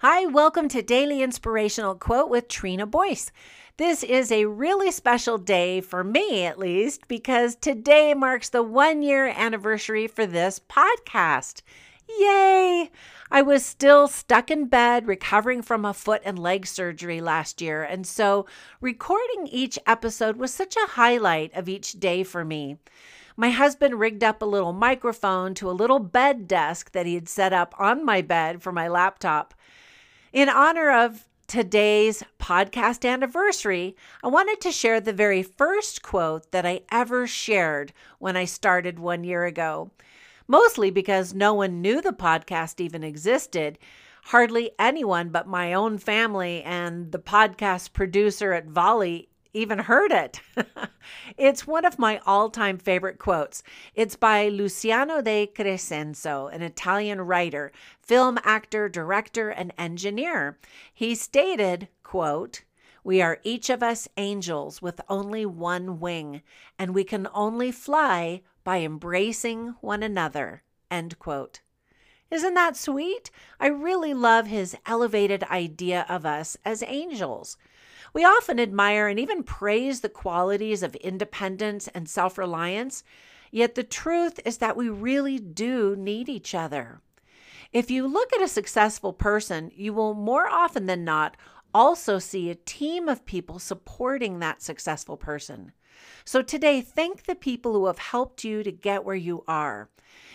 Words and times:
Hi, 0.00 0.26
welcome 0.26 0.68
to 0.68 0.80
Daily 0.80 1.24
Inspirational 1.24 1.96
Quote 1.96 2.30
with 2.30 2.46
Trina 2.46 2.86
Boyce. 2.86 3.32
This 3.78 4.04
is 4.04 4.30
a 4.30 4.44
really 4.44 4.92
special 4.92 5.38
day 5.38 5.80
for 5.80 6.04
me, 6.04 6.44
at 6.44 6.56
least, 6.56 7.08
because 7.08 7.56
today 7.56 8.14
marks 8.14 8.48
the 8.48 8.62
one 8.62 9.02
year 9.02 9.26
anniversary 9.26 10.06
for 10.06 10.24
this 10.24 10.60
podcast. 10.60 11.62
Yay! 12.20 12.92
I 13.32 13.42
was 13.42 13.66
still 13.66 14.06
stuck 14.06 14.52
in 14.52 14.66
bed 14.66 15.08
recovering 15.08 15.62
from 15.62 15.84
a 15.84 15.92
foot 15.92 16.22
and 16.24 16.38
leg 16.38 16.68
surgery 16.68 17.20
last 17.20 17.60
year, 17.60 17.82
and 17.82 18.06
so 18.06 18.46
recording 18.80 19.48
each 19.48 19.80
episode 19.84 20.36
was 20.36 20.54
such 20.54 20.76
a 20.76 20.90
highlight 20.90 21.52
of 21.56 21.68
each 21.68 21.94
day 21.94 22.22
for 22.22 22.44
me. 22.44 22.76
My 23.36 23.50
husband 23.50 23.98
rigged 23.98 24.22
up 24.22 24.42
a 24.42 24.46
little 24.46 24.72
microphone 24.72 25.54
to 25.54 25.68
a 25.68 25.72
little 25.72 25.98
bed 25.98 26.46
desk 26.46 26.92
that 26.92 27.06
he 27.06 27.14
had 27.16 27.28
set 27.28 27.52
up 27.52 27.74
on 27.80 28.04
my 28.04 28.22
bed 28.22 28.62
for 28.62 28.70
my 28.70 28.86
laptop. 28.86 29.54
In 30.38 30.48
honor 30.48 30.92
of 30.92 31.26
today's 31.48 32.22
podcast 32.38 33.04
anniversary, 33.04 33.96
I 34.22 34.28
wanted 34.28 34.60
to 34.60 34.70
share 34.70 35.00
the 35.00 35.12
very 35.12 35.42
first 35.42 36.00
quote 36.00 36.52
that 36.52 36.64
I 36.64 36.82
ever 36.92 37.26
shared 37.26 37.92
when 38.20 38.36
I 38.36 38.44
started 38.44 39.00
one 39.00 39.24
year 39.24 39.46
ago. 39.46 39.90
Mostly 40.46 40.92
because 40.92 41.34
no 41.34 41.54
one 41.54 41.82
knew 41.82 42.00
the 42.00 42.12
podcast 42.12 42.80
even 42.80 43.02
existed. 43.02 43.80
Hardly 44.26 44.70
anyone 44.78 45.30
but 45.30 45.48
my 45.48 45.72
own 45.72 45.98
family 45.98 46.62
and 46.62 47.10
the 47.10 47.18
podcast 47.18 47.92
producer 47.92 48.52
at 48.52 48.68
Volley 48.68 49.30
even 49.52 49.78
heard 49.78 50.12
it. 50.12 50.40
it's 51.36 51.66
one 51.66 51.84
of 51.84 51.98
my 51.98 52.20
all 52.26 52.50
time 52.50 52.78
favorite 52.78 53.18
quotes. 53.18 53.62
It's 53.94 54.16
by 54.16 54.48
Luciano 54.48 55.20
de 55.20 55.46
Crescenzo, 55.46 56.48
an 56.48 56.62
Italian 56.62 57.20
writer, 57.22 57.72
film 58.00 58.38
actor, 58.44 58.88
director, 58.88 59.50
and 59.50 59.72
engineer. 59.78 60.58
He 60.92 61.14
stated, 61.14 61.88
quote, 62.02 62.62
we 63.04 63.22
are 63.22 63.40
each 63.42 63.70
of 63.70 63.82
us 63.82 64.08
angels 64.16 64.82
with 64.82 65.00
only 65.08 65.46
one 65.46 65.98
wing, 66.00 66.42
and 66.78 66.94
we 66.94 67.04
can 67.04 67.28
only 67.32 67.72
fly 67.72 68.42
by 68.64 68.80
embracing 68.80 69.76
one 69.80 70.02
another. 70.02 70.62
End 70.90 71.18
quote. 71.18 71.60
Isn't 72.30 72.54
that 72.54 72.76
sweet? 72.76 73.30
I 73.58 73.68
really 73.68 74.12
love 74.12 74.46
his 74.46 74.76
elevated 74.84 75.42
idea 75.44 76.04
of 76.08 76.26
us 76.26 76.56
as 76.64 76.82
angels. 76.86 77.56
We 78.12 78.24
often 78.24 78.60
admire 78.60 79.08
and 79.08 79.18
even 79.18 79.42
praise 79.42 80.00
the 80.00 80.08
qualities 80.08 80.82
of 80.82 80.94
independence 80.96 81.88
and 81.88 82.08
self 82.08 82.36
reliance, 82.36 83.02
yet 83.50 83.74
the 83.74 83.82
truth 83.82 84.40
is 84.44 84.58
that 84.58 84.76
we 84.76 84.88
really 84.88 85.38
do 85.38 85.96
need 85.96 86.28
each 86.28 86.54
other. 86.54 87.00
If 87.72 87.90
you 87.90 88.06
look 88.06 88.32
at 88.32 88.42
a 88.42 88.48
successful 88.48 89.12
person, 89.12 89.70
you 89.74 89.92
will 89.92 90.14
more 90.14 90.48
often 90.48 90.86
than 90.86 91.04
not 91.04 91.36
also 91.78 92.18
see 92.18 92.50
a 92.50 92.56
team 92.56 93.08
of 93.08 93.24
people 93.24 93.60
supporting 93.60 94.40
that 94.40 94.60
successful 94.60 95.16
person. 95.16 95.70
So 96.24 96.42
today, 96.42 96.80
thank 96.80 97.22
the 97.22 97.36
people 97.36 97.72
who 97.72 97.86
have 97.86 98.00
helped 98.00 98.42
you 98.42 98.64
to 98.64 98.72
get 98.72 99.04
where 99.04 99.14
you 99.14 99.44
are. 99.46 99.88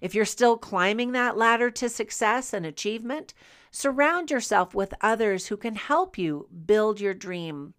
If 0.00 0.16
you're 0.16 0.24
still 0.24 0.56
climbing 0.56 1.12
that 1.12 1.36
ladder 1.36 1.70
to 1.70 1.88
success 1.88 2.52
and 2.52 2.66
achievement, 2.66 3.34
surround 3.70 4.32
yourself 4.32 4.74
with 4.74 4.92
others 5.00 5.46
who 5.46 5.56
can 5.56 5.76
help 5.76 6.18
you 6.18 6.48
build 6.66 7.00
your 7.00 7.14
dream. 7.14 7.74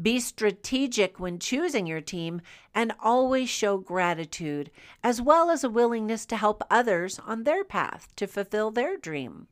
Be 0.00 0.20
strategic 0.20 1.18
when 1.18 1.40
choosing 1.40 1.88
your 1.88 2.00
team 2.00 2.40
and 2.72 2.92
always 3.02 3.50
show 3.50 3.78
gratitude, 3.78 4.70
as 5.02 5.20
well 5.20 5.50
as 5.50 5.64
a 5.64 5.68
willingness 5.68 6.24
to 6.26 6.36
help 6.36 6.62
others 6.70 7.18
on 7.18 7.42
their 7.42 7.64
path 7.64 8.14
to 8.14 8.28
fulfill 8.28 8.70
their 8.70 8.96
dream. 8.96 9.48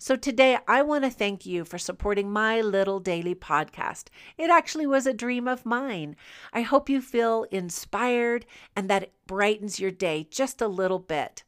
So, 0.00 0.14
today 0.14 0.58
I 0.68 0.82
want 0.82 1.04
to 1.04 1.10
thank 1.10 1.44
you 1.44 1.64
for 1.64 1.76
supporting 1.76 2.30
my 2.30 2.60
little 2.60 3.00
daily 3.00 3.34
podcast. 3.34 4.04
It 4.36 4.48
actually 4.48 4.86
was 4.86 5.06
a 5.06 5.12
dream 5.12 5.48
of 5.48 5.66
mine. 5.66 6.14
I 6.52 6.60
hope 6.62 6.88
you 6.88 7.00
feel 7.00 7.46
inspired 7.50 8.46
and 8.76 8.88
that 8.88 9.02
it 9.02 9.12
brightens 9.26 9.80
your 9.80 9.90
day 9.90 10.28
just 10.30 10.62
a 10.62 10.68
little 10.68 11.00
bit. 11.00 11.42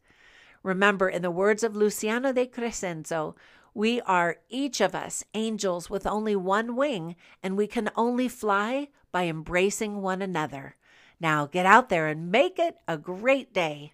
Remember, 0.63 1.09
in 1.09 1.23
the 1.23 1.31
words 1.31 1.63
of 1.63 1.77
Luciano 1.77 2.33
de 2.33 2.47
Crescenzo, 2.47 3.37
we 3.73 4.01
are 4.01 4.39
each 4.49 4.81
of 4.81 4.95
us 4.95 5.25
angels 5.35 5.89
with 5.89 6.07
only 6.07 6.35
one 6.35 6.75
wing, 6.75 7.15
and 7.43 7.57
we 7.57 7.67
can 7.67 7.89
only 7.97 8.29
fly 8.29 8.89
by 9.13 9.27
embracing 9.27 10.03
one 10.03 10.21
another. 10.21 10.77
Now 11.21 11.47
get 11.47 11.67
out 11.67 11.89
there 11.89 12.09
and 12.09 12.33
make 12.33 12.59
it 12.59 12.77
a 12.89 12.99
great 12.99 13.55
day. 13.55 13.93